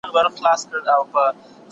[0.03, 1.29] زه پرون قلم استعمالوم کړ؟